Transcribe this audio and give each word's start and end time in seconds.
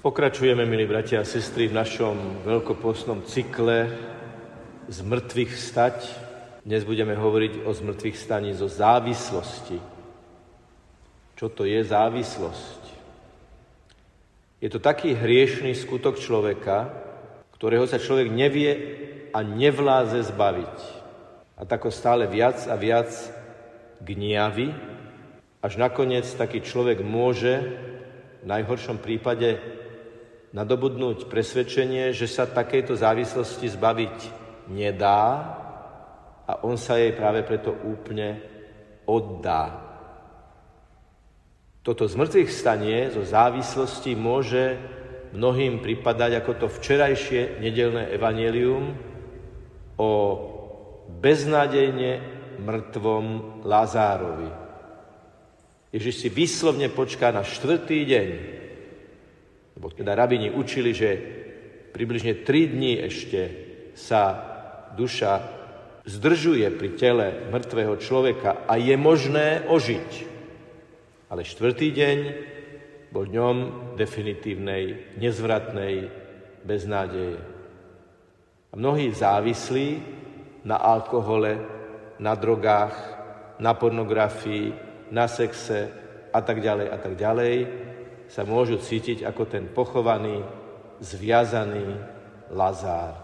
Pokračujeme, 0.00 0.64
milí 0.64 0.88
bratia 0.88 1.20
a 1.20 1.28
sestry, 1.28 1.68
v 1.68 1.76
našom 1.76 2.40
veľkopostnom 2.48 3.20
cykle 3.28 3.92
z 4.88 4.98
mŕtvych 5.04 5.52
stať. 5.52 5.96
Dnes 6.64 6.88
budeme 6.88 7.12
hovoriť 7.12 7.68
o 7.68 7.70
zmrtvých 7.76 8.16
staní 8.16 8.56
zo 8.56 8.64
závislosti. 8.64 9.76
Čo 11.36 11.52
to 11.52 11.68
je 11.68 11.84
závislosť? 11.84 12.80
Je 14.64 14.72
to 14.72 14.80
taký 14.80 15.12
hriešný 15.12 15.76
skutok 15.76 16.16
človeka, 16.16 16.96
ktorého 17.60 17.84
sa 17.84 18.00
človek 18.00 18.32
nevie 18.32 18.72
a 19.36 19.44
nevláze 19.44 20.24
zbaviť. 20.32 20.76
A 21.60 21.68
tako 21.68 21.92
stále 21.92 22.24
viac 22.24 22.56
a 22.72 22.74
viac 22.80 23.12
gniavy, 24.00 24.72
až 25.60 25.76
nakoniec 25.76 26.24
taký 26.24 26.64
človek 26.64 27.04
môže 27.04 27.60
v 28.40 28.48
najhoršom 28.48 28.96
prípade 28.96 29.79
nadobudnúť 30.50 31.30
presvedčenie, 31.30 32.10
že 32.10 32.26
sa 32.26 32.50
takejto 32.50 32.98
závislosti 32.98 33.70
zbaviť 33.70 34.16
nedá 34.70 35.22
a 36.46 36.52
on 36.66 36.74
sa 36.74 36.98
jej 36.98 37.14
práve 37.14 37.46
preto 37.46 37.70
úplne 37.70 38.42
oddá. 39.06 39.90
Toto 41.80 42.04
zmrtvých 42.04 42.50
stanie 42.50 43.08
zo 43.08 43.24
závislosti 43.24 44.12
môže 44.18 44.76
mnohým 45.30 45.78
pripadať 45.78 46.42
ako 46.42 46.52
to 46.58 46.66
včerajšie 46.66 47.62
nedelné 47.62 48.10
evanelium 48.10 48.92
o 49.96 50.10
beznádejne 51.22 52.20
mŕtvom 52.60 53.26
Lazárovi. 53.64 54.50
Ježiš 55.90 56.14
si 56.26 56.28
vyslovne 56.30 56.90
počká 56.90 57.34
na 57.34 57.42
štvrtý 57.42 57.98
deň, 58.06 58.28
lebo 59.80 59.88
teda 59.96 60.12
rabini 60.12 60.52
učili, 60.52 60.92
že 60.92 61.10
približne 61.96 62.44
tri 62.44 62.68
dní 62.68 63.00
ešte 63.00 63.40
sa 63.96 64.36
duša 64.92 65.40
zdržuje 66.04 66.68
pri 66.76 67.00
tele 67.00 67.48
mŕtvého 67.48 67.96
človeka 67.96 68.68
a 68.68 68.76
je 68.76 68.92
možné 69.00 69.64
ožiť. 69.64 70.10
Ale 71.32 71.48
štvrtý 71.48 71.96
deň 71.96 72.18
bol 73.08 73.24
dňom 73.24 73.56
definitívnej, 73.96 75.16
nezvratnej 75.16 76.12
beznádeje. 76.60 77.40
A 78.70 78.76
mnohí 78.76 79.16
závislí 79.16 79.96
na 80.68 80.76
alkohole, 80.76 81.56
na 82.20 82.36
drogách, 82.36 82.92
na 83.56 83.72
pornografii, 83.72 84.76
na 85.08 85.24
sexe 85.24 85.88
a 86.28 86.40
tak 86.44 86.60
ďalej 86.60 86.86
a 86.92 86.96
tak 87.00 87.16
ďalej, 87.16 87.54
sa 88.30 88.46
môžu 88.46 88.78
cítiť 88.78 89.26
ako 89.26 89.42
ten 89.50 89.66
pochovaný, 89.66 90.46
zviazaný 91.02 91.98
Lazár. 92.54 93.18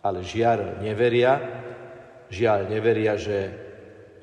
Ale 0.00 0.24
žiaľ 0.24 0.80
neveria, 0.80 1.38
žiaľ 2.32 2.72
neveria, 2.72 3.20
že 3.20 3.52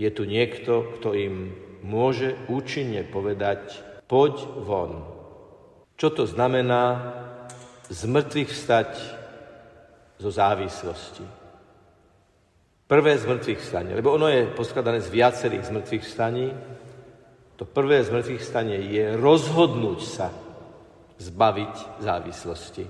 je 0.01 0.09
tu 0.09 0.25
niekto, 0.25 0.97
kto 0.97 1.13
im 1.13 1.53
môže 1.85 2.33
účinne 2.49 3.05
povedať, 3.05 3.77
poď 4.09 4.33
von. 4.65 5.05
Čo 5.97 6.09
to 6.09 6.23
znamená 6.25 7.13
z 7.85 8.01
mŕtvych 8.09 8.49
vstať 8.49 8.91
zo 10.17 10.29
závislosti? 10.33 11.25
Prvé 12.89 13.15
z 13.15 13.23
mŕtvych 13.23 13.61
stane, 13.61 13.91
lebo 13.95 14.11
ono 14.11 14.27
je 14.27 14.51
poskladané 14.51 14.99
z 14.99 15.13
viacerých 15.13 15.63
z 15.63 15.71
mŕtvych 15.71 16.05
staní, 16.05 16.51
to 17.61 17.69
prvé 17.69 18.01
z 18.01 18.09
mŕtvych 18.09 18.41
stane 18.41 18.73
je 18.73 19.13
rozhodnúť 19.21 19.99
sa 20.01 20.33
zbaviť 21.21 22.01
závislosti. 22.01 22.89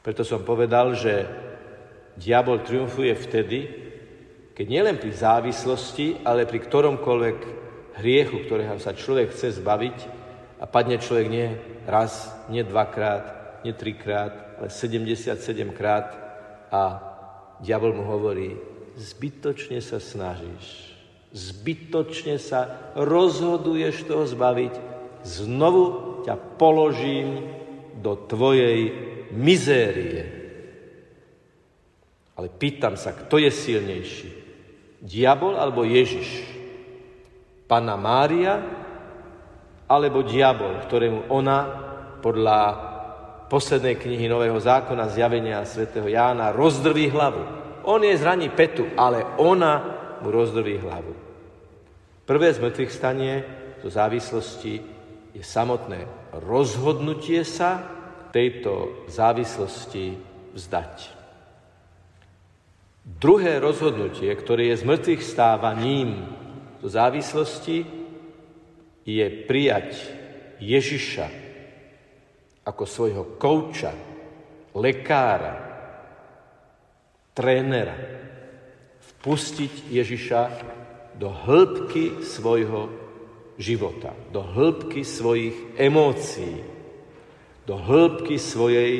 Preto 0.00 0.24
som 0.24 0.40
povedal, 0.48 0.96
že 0.96 1.28
diabol 2.16 2.64
triumfuje 2.64 3.12
vtedy, 3.12 3.68
keď 4.56 4.64
nielen 4.64 4.96
pri 4.96 5.12
závislosti, 5.12 6.24
ale 6.24 6.48
pri 6.48 6.56
ktoromkoľvek 6.56 7.38
hriechu, 8.00 8.48
ktorého 8.48 8.80
sa 8.80 8.96
človek 8.96 9.36
chce 9.36 9.60
zbaviť 9.60 9.98
a 10.56 10.64
padne 10.64 10.96
človek 10.96 11.28
nie 11.28 11.52
raz, 11.84 12.32
nie 12.48 12.64
dvakrát, 12.64 13.60
nie 13.60 13.76
trikrát, 13.76 14.56
ale 14.56 14.72
77 14.72 15.36
krát 15.76 16.16
a 16.72 16.82
diabol 17.60 17.92
mu 17.92 18.08
hovorí, 18.08 18.56
zbytočne 18.96 19.84
sa 19.84 20.00
snažíš, 20.00 20.93
zbytočne 21.34 22.38
sa 22.38 22.94
rozhoduješ 22.94 24.06
toho 24.06 24.22
zbaviť, 24.22 24.74
znovu 25.26 25.84
ťa 26.22 26.38
položím 26.56 27.42
do 27.98 28.14
tvojej 28.14 28.94
mizérie. 29.34 30.22
Ale 32.38 32.50
pýtam 32.50 32.94
sa, 32.94 33.10
kto 33.14 33.42
je 33.42 33.50
silnejší? 33.50 34.30
Diabol 35.02 35.58
alebo 35.58 35.82
Ježiš? 35.82 36.46
Pana 37.66 37.98
Mária 37.98 38.62
alebo 39.90 40.22
diabol, 40.22 40.86
ktorému 40.86 41.28
ona 41.30 41.58
podľa 42.24 42.60
poslednej 43.52 44.00
knihy 44.00 44.26
Nového 44.26 44.56
zákona 44.56 45.12
zjavenia 45.12 45.62
svätého 45.68 46.08
Jána 46.08 46.50
rozdrví 46.50 47.12
hlavu. 47.12 47.42
On 47.84 48.00
je 48.00 48.16
zraní 48.16 48.48
petu, 48.48 48.88
ale 48.96 49.36
ona 49.36 49.93
mu 50.24 50.32
rozdrví 50.32 50.80
hlavu. 50.80 51.12
Prvé 52.24 52.48
z 52.56 52.58
mŕtvych 52.64 52.92
stanie 52.92 53.44
zo 53.84 53.92
závislosti 53.92 54.80
je 55.36 55.44
samotné 55.44 56.08
rozhodnutie 56.40 57.44
sa 57.44 57.84
tejto 58.32 59.04
závislosti 59.12 60.16
vzdať. 60.56 60.96
Druhé 63.04 63.60
rozhodnutie, 63.60 64.32
ktoré 64.32 64.72
je 64.72 64.80
z 64.80 64.88
mŕtvych 64.88 65.22
stávaním 65.22 66.24
zo 66.80 66.88
závislosti, 66.88 67.84
je 69.04 69.26
prijať 69.44 70.00
Ježiša 70.64 71.28
ako 72.64 72.84
svojho 72.88 73.36
kouča, 73.36 73.92
lekára, 74.72 75.54
trénera. 77.36 77.96
Vpustiť 79.24 79.88
Ježiša 79.88 80.40
do 81.16 81.32
hĺbky 81.32 82.20
svojho 82.20 82.92
života, 83.56 84.12
do 84.28 84.44
hĺbky 84.44 85.00
svojich 85.00 85.80
emócií, 85.80 86.60
do 87.64 87.72
hĺbky 87.72 88.36
svojej 88.36 88.92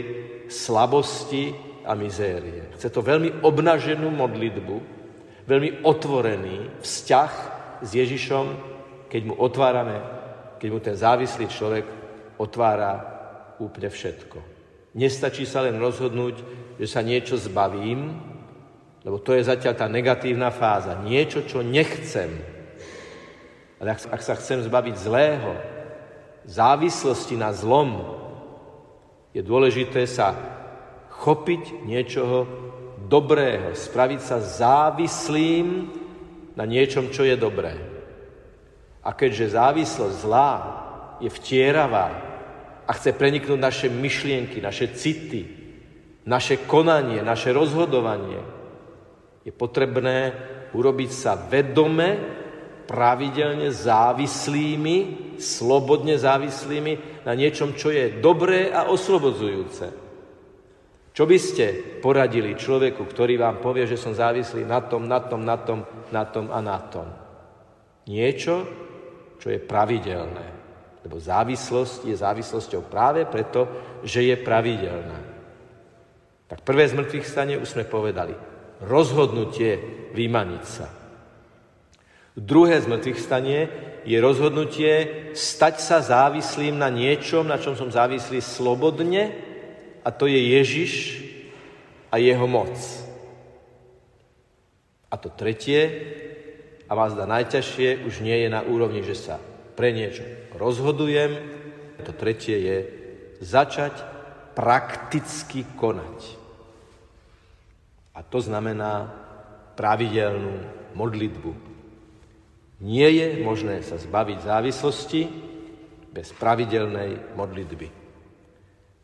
slabosti 0.49 1.53
a 1.85 1.93
mizérie. 1.93 2.73
Chce 2.73 2.89
to 2.89 3.05
veľmi 3.05 3.45
obnaženú 3.45 4.09
modlitbu, 4.09 4.77
veľmi 5.45 5.85
otvorený 5.85 6.81
vzťah 6.81 7.33
s 7.85 7.91
Ježišom, 7.93 8.47
keď 9.13 9.23
mu 9.29 9.37
otvárame, 9.37 10.01
keď 10.57 10.69
mu 10.73 10.81
ten 10.81 10.97
závislý 10.97 11.53
človek 11.53 11.85
otvára 12.41 12.97
úplne 13.61 13.93
všetko. 13.93 14.39
Nestačí 14.97 15.45
sa 15.45 15.69
len 15.69 15.77
rozhodnúť, 15.77 16.37
že 16.81 16.87
sa 16.89 17.05
niečo 17.05 17.37
zbavím, 17.37 18.33
lebo 19.05 19.21
to 19.21 19.37
je 19.37 19.45
zatiaľ 19.45 19.77
tá 19.77 19.85
negatívna 19.85 20.49
fáza. 20.49 20.97
Niečo, 21.05 21.45
čo 21.45 21.61
nechcem. 21.61 22.33
Ale 23.77 23.93
ak, 23.93 24.09
ak 24.09 24.23
sa 24.25 24.35
chcem 24.41 24.65
zbaviť 24.65 24.97
zlého, 24.97 25.53
závislosti 26.49 27.37
na 27.37 27.53
zlom, 27.53 28.01
je 29.37 29.45
dôležité 29.45 30.09
sa 30.09 30.33
chopiť 31.21 31.85
niečoho 31.85 32.49
dobrého, 33.05 33.77
spraviť 33.77 34.21
sa 34.25 34.41
závislým 34.41 35.93
na 36.57 36.65
niečom, 36.65 37.13
čo 37.13 37.29
je 37.29 37.37
dobré. 37.37 37.77
A 39.05 39.13
keďže 39.13 39.53
závislosť 39.53 40.17
zlá 40.17 40.53
je 41.21 41.29
vtieravá 41.29 42.09
a 42.89 42.91
chce 42.97 43.13
preniknúť 43.13 43.61
naše 43.61 43.89
myšlienky, 43.93 44.65
naše 44.65 44.97
city, 44.97 45.45
naše 46.25 46.65
konanie, 46.65 47.21
naše 47.21 47.53
rozhodovanie, 47.53 48.54
je 49.45 49.53
potrebné 49.53 50.33
urobiť 50.73 51.11
sa 51.13 51.37
vedome, 51.37 52.41
pravidelne 52.85 53.73
závislými, 53.73 54.97
slobodne 55.41 56.21
závislými 56.21 57.25
na 57.25 57.33
niečom, 57.33 57.73
čo 57.77 57.89
je 57.89 58.21
dobré 58.21 58.69
a 58.69 58.89
oslobodzujúce. 58.93 60.05
Čo 61.15 61.25
by 61.31 61.39
ste 61.39 61.67
poradili 62.03 62.59
človeku, 62.59 63.07
ktorý 63.07 63.39
vám 63.39 63.63
povie, 63.63 63.87
že 63.87 64.01
som 64.01 64.13
závislý 64.13 64.67
na 64.67 64.83
tom, 64.83 65.07
na 65.07 65.23
tom, 65.23 65.41
na 65.47 65.57
tom, 65.57 65.81
na 66.11 66.25
tom 66.27 66.47
a 66.51 66.59
na 66.59 66.79
tom? 66.91 67.07
Niečo, 68.11 68.67
čo 69.39 69.49
je 69.49 69.63
pravidelné. 69.63 70.47
Lebo 71.07 71.21
závislosť 71.21 72.11
je 72.11 72.17
závislosťou 72.19 72.91
práve 72.91 73.25
preto, 73.31 73.69
že 74.03 74.27
je 74.27 74.37
pravidelná. 74.41 75.21
Tak 76.51 76.67
prvé 76.67 76.89
z 76.91 76.97
mŕtvych 76.99 77.27
stane 77.29 77.55
už 77.57 77.69
sme 77.79 77.85
povedali 77.87 78.54
rozhodnutie 78.83 79.79
vymaniť 80.15 80.65
sa. 80.65 80.89
Druhé 82.35 82.83
z 82.83 82.91
mŕtvych 82.91 83.21
stanie 83.23 83.61
je 84.03 84.19
rozhodnutie 84.19 84.93
stať 85.39 85.75
sa 85.79 86.03
závislým 86.03 86.75
na 86.75 86.91
niečom, 86.91 87.47
na 87.47 87.63
čom 87.63 87.79
som 87.79 87.95
závislý 87.95 88.43
slobodne, 88.43 89.31
a 90.05 90.11
to 90.11 90.29
je 90.29 90.37
Ježiš 90.37 90.93
a 92.13 92.21
jeho 92.21 92.45
moc. 92.45 92.75
A 95.09 95.15
to 95.17 95.31
tretie, 95.31 95.83
a 96.85 96.93
vás 96.93 97.17
dá 97.17 97.25
najťažšie, 97.25 98.05
už 98.05 98.21
nie 98.21 98.45
je 98.45 98.49
na 98.53 98.61
úrovni, 98.61 99.01
že 99.01 99.17
sa 99.17 99.41
pre 99.79 99.95
niečo 99.95 100.27
rozhodujem. 100.59 101.39
To 102.05 102.13
tretie 102.13 102.61
je 102.61 102.77
začať 103.41 103.97
prakticky 104.53 105.65
konať. 105.81 106.44
A 108.15 108.23
to 108.23 108.39
znamená 108.39 109.11
pravidelnú 109.75 110.55
modlitbu. 110.95 111.51
Nie 112.87 113.11
je 113.11 113.29
možné 113.43 113.83
sa 113.83 113.99
zbaviť 113.99 114.39
závislosti 114.47 115.23
bez 116.15 116.31
pravidelnej 116.39 117.35
modlitby. 117.35 117.89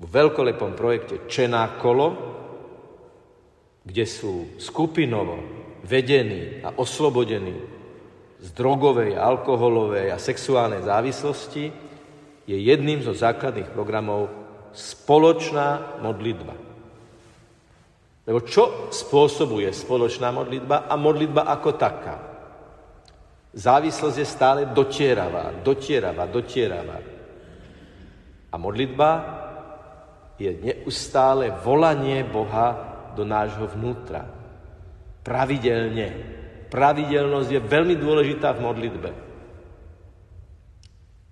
V 0.00 0.06
veľkolepom 0.06 0.78
projekte 0.78 1.26
Čená 1.26 1.76
kolo, 1.82 2.08
kde 3.82 4.06
sú 4.06 4.56
skupinovo 4.62 5.42
vedení 5.82 6.62
a 6.62 6.78
oslobodení 6.78 7.56
z 8.40 8.48
drogovej, 8.56 9.18
alkoholovej 9.18 10.14
a 10.14 10.22
sexuálnej 10.22 10.86
závislosti, 10.86 11.64
je 12.48 12.56
jedným 12.56 13.04
zo 13.04 13.12
základných 13.12 13.74
programov 13.74 14.32
spoločná 14.72 16.00
modlitba. 16.00 16.69
Lebo 18.30 18.46
čo 18.46 18.94
spôsobuje 18.94 19.74
spoločná 19.74 20.30
modlitba 20.30 20.86
a 20.86 20.94
modlitba 20.94 21.50
ako 21.50 21.70
taká? 21.74 22.16
Závislosť 23.50 24.16
je 24.22 24.28
stále 24.30 24.60
dotieravá, 24.70 25.50
dotieravá, 25.66 26.30
dotieravá. 26.30 26.98
A 28.46 28.54
modlitba 28.54 29.10
je 30.38 30.46
neustále 30.62 31.50
volanie 31.58 32.22
Boha 32.22 32.94
do 33.18 33.26
nášho 33.26 33.66
vnútra. 33.66 34.22
Pravidelne. 35.26 36.14
Pravidelnosť 36.70 37.50
je 37.50 37.60
veľmi 37.66 37.98
dôležitá 37.98 38.54
v 38.54 38.62
modlitbe. 38.62 39.10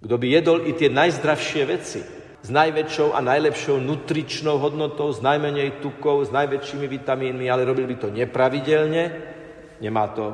Kto 0.02 0.14
by 0.18 0.26
jedol 0.26 0.66
i 0.66 0.74
tie 0.74 0.90
najzdravšie 0.90 1.62
veci, 1.62 2.02
s 2.38 2.48
najväčšou 2.54 3.18
a 3.18 3.20
najlepšou 3.20 3.82
nutričnou 3.82 4.62
hodnotou, 4.62 5.10
s 5.10 5.18
najmenej 5.18 5.82
tukov, 5.82 6.22
s 6.22 6.30
najväčšími 6.30 6.86
vitamínmi, 6.86 7.50
ale 7.50 7.66
robil 7.66 7.86
by 7.90 7.96
to 7.98 8.08
nepravidelne, 8.14 9.04
nemá 9.82 10.04
to 10.14 10.30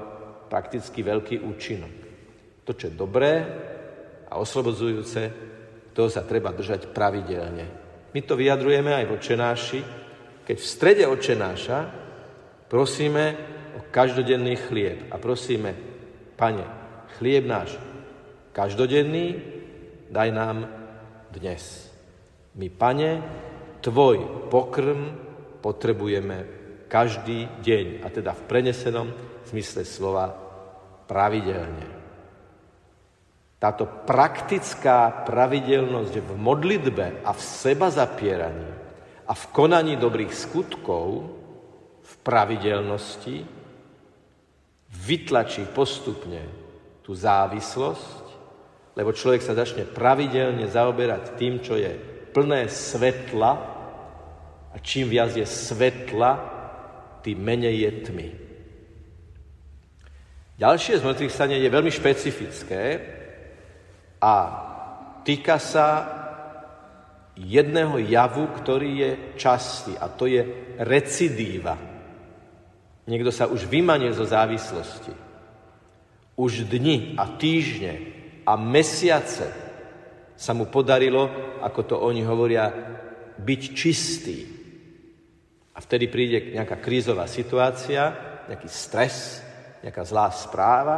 prakticky 0.53 1.01
veľký 1.01 1.41
účinok. 1.41 1.95
To, 2.65 2.73
čo 2.77 2.93
je 2.93 2.95
dobré 2.97 3.33
a 4.29 4.37
oslobodzujúce, 4.37 5.21
toho 5.95 6.11
sa 6.11 6.27
treba 6.27 6.51
držať 6.51 6.91
pravidelne. 6.91 7.67
My 8.13 8.21
to 8.23 8.35
vyjadrujeme 8.35 8.93
aj 8.95 9.05
v 9.09 9.15
očenáši, 9.15 9.81
keď 10.45 10.57
v 10.61 10.67
strede 10.67 11.05
očenáša 11.09 11.79
prosíme 12.69 13.25
o 13.79 13.81
každodenný 13.89 14.61
chlieb 14.61 15.09
a 15.09 15.17
prosíme, 15.17 15.73
pane, 16.37 16.67
chlieb 17.17 17.47
náš 17.47 17.79
každodenný, 18.55 19.41
daj 20.11 20.31
nám 20.31 20.57
dnes. 21.35 21.94
My, 22.55 22.71
pane, 22.71 23.11
tvoj 23.83 24.47
pokrm 24.47 25.11
potrebujeme 25.59 26.47
každý 26.87 27.51
deň, 27.59 28.07
a 28.07 28.09
teda 28.15 28.31
v 28.31 28.47
prenesenom 28.47 29.09
zmysle 29.51 29.83
slova 29.83 30.31
pravidelne. 31.11 31.89
Táto 33.59 33.89
praktická 34.07 35.25
pravidelnosť 35.27 36.15
v 36.21 36.31
modlitbe 36.37 37.27
a 37.27 37.33
v 37.33 37.41
seba 37.43 37.91
zapieraní 37.91 38.71
a 39.25 39.33
v 39.33 39.45
konaní 39.51 39.97
dobrých 39.97 40.31
skutkov 40.31 41.07
v 42.05 42.13
pravidelnosti 42.21 43.41
vytlačí 44.95 45.65
postupne 45.73 46.45
tú 47.01 47.17
závislosť, 47.17 48.25
lebo 48.95 49.11
človek 49.11 49.43
sa 49.43 49.57
začne 49.57 49.89
pravidelne 49.89 50.69
zaoberať 50.69 51.35
tým, 51.35 51.59
čo 51.65 51.75
je 51.75 52.14
plné 52.35 52.67
svetla 52.67 53.53
a 54.75 54.77
čím 54.83 55.07
viac 55.07 55.31
je 55.39 55.47
svetla, 55.47 56.33
tým 57.23 57.39
menej 57.39 57.87
je 57.87 57.91
tmy. 58.11 58.29
Ďalšie 60.59 60.99
zmrtvých 60.99 61.35
stanie 61.35 61.63
je 61.63 61.71
veľmi 61.71 61.91
špecifické 61.95 62.83
a 64.19 64.35
týka 65.23 65.63
sa 65.63 65.87
jedného 67.39 67.99
javu, 68.03 68.51
ktorý 68.51 68.91
je 68.99 69.11
častý 69.39 69.95
a 69.99 70.07
to 70.11 70.27
je 70.27 70.43
recidíva. 70.79 71.75
Niekto 73.05 73.31
sa 73.35 73.51
už 73.51 73.67
vymanil 73.67 74.15
zo 74.15 74.27
závislosti. 74.27 75.15
Už 76.35 76.67
dni 76.67 77.15
a 77.15 77.31
týždne 77.35 77.95
a 78.43 78.59
mesiace 78.59 79.64
sa 80.35 80.53
mu 80.53 80.67
podarilo, 80.67 81.31
ako 81.63 81.81
to 81.87 81.97
oni 81.99 82.23
hovoria, 82.27 82.71
byť 83.39 83.63
čistý. 83.75 84.39
A 85.75 85.79
vtedy 85.83 86.07
príde 86.07 86.55
nejaká 86.55 86.79
krízová 86.79 87.27
situácia, 87.27 88.15
nejaký 88.47 88.69
stres, 88.71 89.43
nejaká 89.83 90.03
zlá 90.07 90.31
správa 90.31 90.97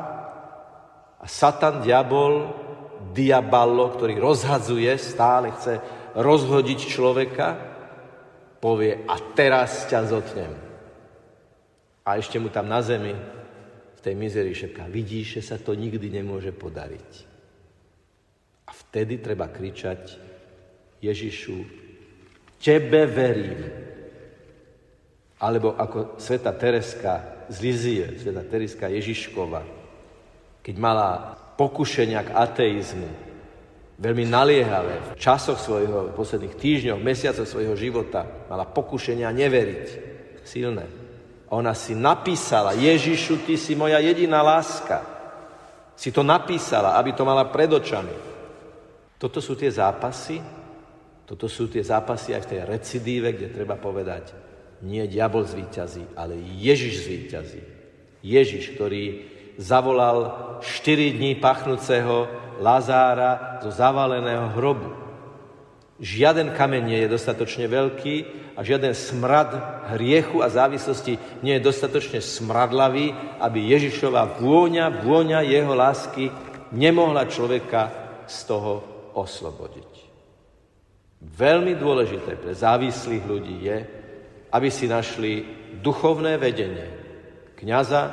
a 1.17 1.25
Satan, 1.25 1.81
diabol, 1.81 2.53
diaballo, 3.11 3.97
ktorý 3.97 4.21
rozhadzuje, 4.21 4.93
stále 5.01 5.51
chce 5.57 5.81
rozhodiť 6.17 6.79
človeka, 6.87 7.49
povie 8.61 9.05
a 9.09 9.17
teraz 9.35 9.89
ťa 9.89 10.01
zotnem. 10.07 10.53
A 12.07 12.21
ešte 12.21 12.39
mu 12.39 12.53
tam 12.53 12.71
na 12.71 12.79
zemi 12.85 13.13
v 13.97 14.01
tej 14.01 14.15
mizerii 14.15 14.55
šepká, 14.55 14.87
vidíš, 14.87 15.41
že 15.41 15.43
sa 15.43 15.57
to 15.59 15.75
nikdy 15.75 16.07
nemôže 16.13 16.55
podariť. 16.55 17.36
Vtedy 18.97 19.21
treba 19.21 19.53
kričať 19.53 20.17
Ježišu, 21.05 21.57
tebe 22.57 23.05
verím. 23.05 23.61
Alebo 25.37 25.77
ako 25.77 26.17
sveta 26.17 26.57
Tereska 26.57 27.45
z 27.53 27.57
Lizie, 27.61 28.17
sveta 28.17 28.41
Tereska 28.49 28.89
Ježiškova, 28.89 29.61
keď 30.65 30.75
mala 30.81 31.37
pokušenia 31.61 32.25
k 32.25 32.41
ateizmu, 32.41 33.11
veľmi 34.01 34.25
naliehavé, 34.33 35.13
v 35.13 35.21
časoch 35.21 35.61
svojho, 35.61 36.09
v 36.09 36.17
posledných 36.17 36.57
týždňoch, 36.57 36.97
mesiacoch 36.97 37.45
svojho 37.45 37.77
života, 37.77 38.49
mala 38.49 38.65
pokušenia 38.65 39.29
neveriť, 39.29 39.85
silné. 40.41 40.89
Ona 41.53 41.77
si 41.77 41.93
napísala, 41.93 42.73
Ježišu, 42.73 43.45
ty 43.45 43.61
si 43.61 43.77
moja 43.77 44.01
jediná 44.01 44.41
láska. 44.41 45.05
Si 45.93 46.09
to 46.09 46.25
napísala, 46.25 46.97
aby 46.97 47.13
to 47.13 47.29
mala 47.29 47.45
pred 47.53 47.69
očami. 47.69 48.36
Toto 49.17 49.41
sú 49.41 49.57
tie 49.57 49.73
zápasy, 49.73 50.41
toto 51.27 51.49
sú 51.49 51.67
tie 51.73 51.81
zápasy 51.83 52.37
aj 52.37 52.43
v 52.45 52.51
tej 52.53 52.61
recidíve, 52.69 53.29
kde 53.33 53.49
treba 53.51 53.81
povedať, 53.81 54.37
nie 54.85 55.09
diabol 55.09 55.43
zvíťazí, 55.49 56.15
ale 56.15 56.37
Ježiš 56.37 57.09
zvíťazí. 57.09 57.63
Ježiš, 58.21 58.77
ktorý 58.77 59.05
zavolal 59.57 60.61
4 60.61 61.17
dní 61.17 61.41
pachnúceho 61.41 62.29
Lazára 62.61 63.61
zo 63.65 63.73
zavaleného 63.73 64.53
hrobu. 64.57 64.93
Žiaden 65.97 66.53
kameň 66.53 66.83
nie 66.85 67.01
je 67.05 67.13
dostatočne 67.17 67.69
veľký 67.73 68.17
a 68.57 68.61
žiaden 68.61 68.93
smrad 68.93 69.57
hriechu 69.97 70.45
a 70.45 70.53
závislosti 70.53 71.17
nie 71.41 71.57
je 71.57 71.65
dostatočne 71.65 72.21
smradlavý, 72.21 73.17
aby 73.41 73.73
Ježišova 73.73 74.37
vôňa, 74.41 75.05
vôňa 75.05 75.41
jeho 75.45 75.73
lásky 75.73 76.29
nemohla 76.73 77.25
človeka 77.29 77.93
z 78.29 78.39
toho 78.45 78.96
oslobodiť. 79.17 79.93
Veľmi 81.25 81.73
dôležité 81.81 82.37
pre 82.37 82.53
závislých 82.53 83.25
ľudí 83.25 83.57
je, 83.65 83.79
aby 84.53 84.69
si 84.69 84.85
našli 84.85 85.43
duchovné 85.81 86.37
vedenie 86.37 86.87
kniaza 87.57 88.13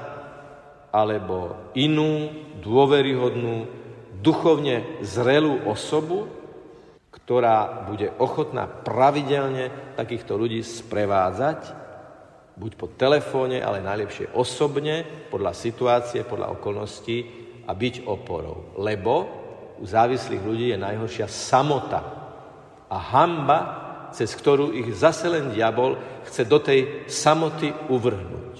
alebo 0.95 1.72
inú 1.75 2.31
dôveryhodnú, 2.63 3.67
duchovne 4.24 5.03
zrelú 5.03 5.67
osobu, 5.67 6.31
ktorá 7.12 7.86
bude 7.86 8.10
ochotná 8.17 8.65
pravidelne 8.65 9.95
takýchto 10.00 10.39
ľudí 10.39 10.63
sprevádzať, 10.63 11.60
buď 12.55 12.72
po 12.77 12.88
telefóne, 12.93 13.60
ale 13.60 13.83
najlepšie 13.83 14.31
osobne, 14.38 15.03
podľa 15.27 15.53
situácie, 15.57 16.22
podľa 16.24 16.55
okolností 16.55 17.17
a 17.65 17.72
byť 17.74 18.05
oporou. 18.05 18.77
Lebo 18.77 19.43
u 19.84 19.86
závislých 19.86 20.40
ľudí 20.40 20.72
je 20.72 20.80
najhoršia 20.80 21.28
samota 21.28 22.00
a 22.88 22.96
hamba, 22.96 23.60
cez 24.16 24.32
ktorú 24.32 24.72
ich 24.72 24.96
zase 24.96 25.28
len 25.28 25.52
diabol 25.52 26.00
chce 26.24 26.48
do 26.48 26.63
tej 26.63 27.04
samoty 27.12 27.68
uvrhnúť. 27.92 28.56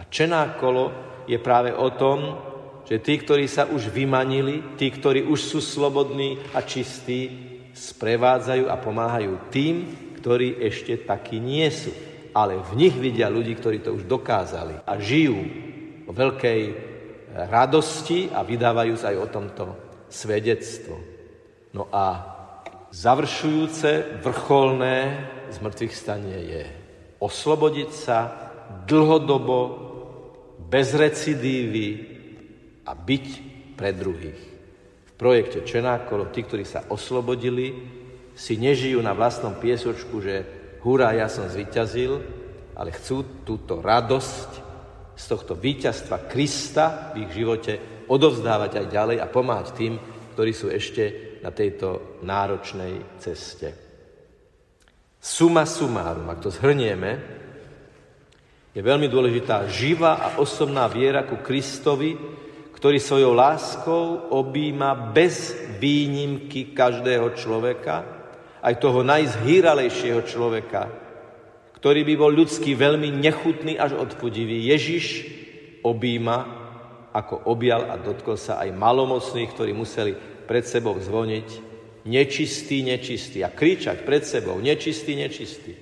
A 0.00 0.08
čená 0.08 0.56
kolo 0.56 0.88
je 1.28 1.36
práve 1.36 1.76
o 1.76 1.92
tom, 1.92 2.40
že 2.88 3.04
tí, 3.04 3.20
ktorí 3.20 3.44
sa 3.44 3.68
už 3.68 3.92
vymanili, 3.92 4.80
tí, 4.80 4.88
ktorí 4.88 5.28
už 5.28 5.36
sú 5.44 5.58
slobodní 5.60 6.40
a 6.56 6.64
čistí, 6.64 7.28
sprevádzajú 7.76 8.64
a 8.64 8.80
pomáhajú 8.80 9.52
tým, 9.52 9.74
ktorí 10.16 10.56
ešte 10.64 11.04
takí 11.04 11.36
nie 11.36 11.68
sú. 11.68 11.92
Ale 12.32 12.56
v 12.64 12.80
nich 12.80 12.96
vidia 12.96 13.28
ľudí, 13.28 13.60
ktorí 13.60 13.84
to 13.84 13.92
už 13.92 14.08
dokázali 14.08 14.88
a 14.88 14.92
žijú 14.96 15.38
o 16.08 16.12
veľkej 16.14 16.60
radosti 17.50 18.32
a 18.32 18.40
vydávajú 18.40 18.94
sa 18.96 19.12
aj 19.12 19.18
o 19.18 19.28
tomto 19.28 19.89
svedectvo. 20.10 20.98
No 21.72 21.86
a 21.94 22.36
završujúce, 22.90 24.20
vrcholné 24.20 25.26
z 25.54 25.56
mŕtvych 25.62 25.94
stanie 25.94 26.38
je 26.50 26.62
oslobodiť 27.22 27.90
sa 27.94 28.18
dlhodobo, 28.90 29.88
bez 30.70 30.94
recidívy 30.94 31.88
a 32.86 32.94
byť 32.94 33.26
pre 33.74 33.90
druhých. 33.90 34.40
V 35.10 35.12
projekte 35.18 35.66
Čenákolo 35.66 36.30
tí, 36.30 36.46
ktorí 36.46 36.62
sa 36.62 36.86
oslobodili, 36.86 37.74
si 38.38 38.54
nežijú 38.54 39.02
na 39.02 39.10
vlastnom 39.10 39.58
piesočku, 39.58 40.22
že 40.22 40.46
hurá, 40.86 41.10
ja 41.12 41.26
som 41.26 41.50
zvyťazil, 41.50 42.22
ale 42.78 42.94
chcú 42.94 43.42
túto 43.42 43.82
radosť 43.82 44.69
z 45.20 45.24
tohto 45.28 45.52
víťazstva 45.52 46.24
Krista 46.24 47.12
v 47.12 47.28
ich 47.28 47.36
živote 47.36 48.04
odovzdávať 48.08 48.80
aj 48.80 48.86
ďalej 48.88 49.16
a 49.20 49.28
pomáhať 49.28 49.68
tým, 49.76 49.94
ktorí 50.32 50.52
sú 50.56 50.72
ešte 50.72 51.36
na 51.44 51.52
tejto 51.52 52.16
náročnej 52.24 53.20
ceste. 53.20 53.68
Suma 55.20 55.68
sumárum, 55.68 56.24
ak 56.32 56.40
to 56.40 56.48
zhrnieme, 56.48 57.20
je 58.72 58.80
veľmi 58.80 59.12
dôležitá 59.12 59.68
živá 59.68 60.16
a 60.16 60.28
osobná 60.40 60.88
viera 60.88 61.28
ku 61.28 61.44
Kristovi, 61.44 62.16
ktorý 62.72 62.96
svojou 62.96 63.36
láskou 63.36 64.32
objíma 64.32 65.12
bez 65.12 65.52
výnimky 65.76 66.72
každého 66.72 67.36
človeka, 67.36 67.96
aj 68.64 68.74
toho 68.80 69.04
najzhýralejšieho 69.04 70.24
človeka, 70.24 71.09
ktorý 71.80 72.04
by 72.04 72.14
bol 72.20 72.28
ľudský 72.28 72.76
veľmi 72.76 73.08
nechutný 73.08 73.80
až 73.80 73.96
odpudivý. 73.96 74.68
Ježiš 74.68 75.24
objíma 75.80 76.60
ako 77.16 77.48
objal 77.48 77.88
a 77.88 77.96
dotkol 77.96 78.36
sa 78.36 78.60
aj 78.60 78.76
malomocných, 78.76 79.48
ktorí 79.56 79.72
museli 79.72 80.12
pred 80.44 80.68
sebou 80.68 81.00
zvoniť 81.00 81.48
nečistý, 82.04 82.84
nečistý 82.84 83.40
a 83.40 83.48
kričať 83.48 84.04
pred 84.04 84.20
sebou 84.28 84.60
nečistý, 84.60 85.16
nečistý. 85.16 85.72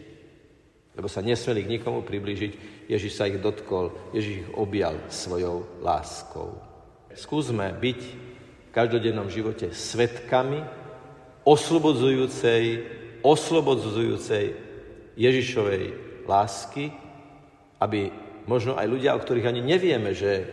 Lebo 0.95 1.11
sa 1.11 1.19
nesmeli 1.19 1.67
k 1.67 1.73
nikomu 1.79 2.07
priblížiť, 2.07 2.87
Ježiš 2.87 3.13
sa 3.19 3.27
ich 3.27 3.43
dotkol, 3.43 3.91
Ježiš 4.15 4.47
ich 4.47 4.51
objal 4.55 5.03
svojou 5.11 5.83
láskou. 5.83 6.63
Skúsme 7.11 7.75
byť 7.75 8.01
v 8.03 8.71
každodennom 8.71 9.27
živote 9.27 9.75
svetkami 9.75 10.63
oslobodzujúcej, 11.43 12.87
oslobodzujúcej 13.27 14.68
Ježišovej 15.19 15.85
lásky, 16.31 16.95
aby 17.83 18.09
možno 18.47 18.79
aj 18.79 18.87
ľudia, 18.87 19.19
o 19.19 19.23
ktorých 19.23 19.51
ani 19.51 19.63
nevieme, 19.67 20.15
že 20.15 20.47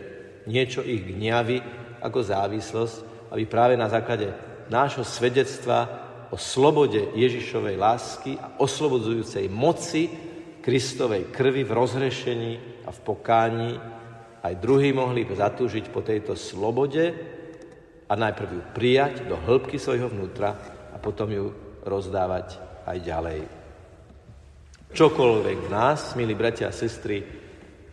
niečo 0.50 0.82
ich 0.82 1.06
gňaví 1.06 1.62
ako 2.02 2.18
závislosť, 2.20 2.96
aby 3.30 3.44
práve 3.46 3.74
na 3.78 3.86
základe 3.86 4.34
nášho 4.66 5.06
svedectva 5.06 6.06
o 6.30 6.36
slobode 6.36 7.14
Ježišovej 7.14 7.76
lásky 7.78 8.34
a 8.34 8.58
oslobodzujúcej 8.58 9.46
moci 9.46 10.10
Kristovej 10.62 11.30
krvi 11.30 11.62
v 11.62 11.70
rozhrešení 11.70 12.52
a 12.86 12.90
v 12.90 13.00
pokání 13.06 13.72
aj 14.42 14.54
druhí 14.58 14.90
mohli 14.90 15.26
zatúžiť 15.26 15.90
po 15.90 16.02
tejto 16.02 16.34
slobode 16.34 17.14
a 18.06 18.12
najprv 18.14 18.50
ju 18.50 18.62
prijať 18.74 19.14
do 19.26 19.38
hĺbky 19.38 19.78
svojho 19.78 20.10
vnútra 20.10 20.54
a 20.94 20.96
potom 20.98 21.30
ju 21.30 21.50
rozdávať 21.82 22.58
aj 22.86 22.98
ďalej. 23.02 23.55
Čokoľvek 24.96 25.68
v 25.68 25.72
nás, 25.76 26.16
milí 26.16 26.32
bratia 26.32 26.72
a 26.72 26.72
sestry, 26.72 27.20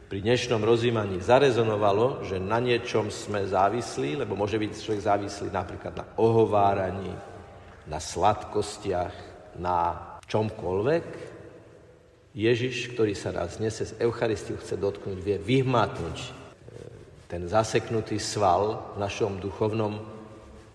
pri 0.08 0.24
dnešnom 0.24 0.64
rozímaní 0.64 1.20
zarezonovalo, 1.20 2.24
že 2.24 2.40
na 2.40 2.64
niečom 2.64 3.12
sme 3.12 3.44
závislí, 3.44 4.24
lebo 4.24 4.40
môže 4.40 4.56
byť 4.56 4.72
človek 4.72 5.04
závislý 5.04 5.52
napríklad 5.52 6.00
na 6.00 6.08
ohováraní, 6.16 7.12
na 7.92 8.00
sladkostiach, 8.00 9.12
na 9.60 10.00
čomkoľvek, 10.32 11.06
Ježiš, 12.32 12.96
ktorý 12.96 13.20
sa 13.20 13.36
nás 13.36 13.60
dnes 13.60 13.76
cez 13.76 13.92
Eucharistiu 14.00 14.56
chce 14.64 14.80
dotknúť, 14.80 15.20
vie 15.20 15.36
vyhmatnúť 15.44 16.18
e, 16.24 16.30
ten 17.28 17.44
zaseknutý 17.52 18.16
sval 18.16 18.96
v 18.96 19.04
našom 19.04 19.44
duchovnom 19.44 20.00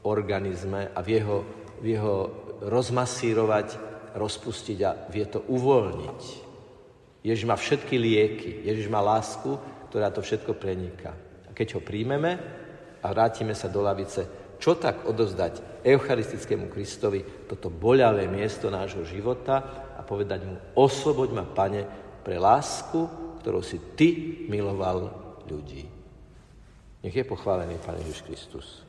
organizme 0.04 0.92
a 0.92 1.00
vie 1.00 1.24
ho, 1.24 1.40
vie 1.80 1.96
ho 1.96 2.28
rozmasírovať, 2.60 3.87
rozpustiť 4.18 4.78
a 4.82 4.90
vie 5.08 5.24
to 5.30 5.46
uvoľniť. 5.46 6.20
Ježiš 7.22 7.44
má 7.46 7.54
všetky 7.54 7.94
lieky, 7.98 8.50
Ježiš 8.66 8.90
má 8.90 8.98
lásku, 8.98 9.58
ktorá 9.90 10.10
to 10.10 10.22
všetko 10.22 10.58
preniká. 10.58 11.14
A 11.48 11.50
keď 11.54 11.78
ho 11.78 11.80
príjmeme 11.80 12.38
a 13.02 13.06
vrátime 13.10 13.54
sa 13.54 13.70
do 13.70 13.82
lavice, 13.82 14.26
čo 14.58 14.74
tak 14.74 15.06
odozdať 15.06 15.86
Eucharistickému 15.86 16.66
Kristovi 16.66 17.22
toto 17.46 17.70
boľavé 17.70 18.26
miesto 18.26 18.66
nášho 18.68 19.06
života 19.06 19.86
a 19.94 20.02
povedať 20.02 20.42
mu, 20.42 20.58
osloboď 20.74 21.28
ma, 21.30 21.44
Pane, 21.46 21.86
pre 22.26 22.36
lásku, 22.42 23.06
ktorou 23.38 23.62
si 23.62 23.78
Ty 23.94 24.08
miloval 24.50 25.14
ľudí. 25.46 25.86
Nech 27.06 27.14
je 27.14 27.22
pochválený 27.22 27.78
Pane 27.78 28.02
Ježiš 28.02 28.26
Kristus. 28.26 28.87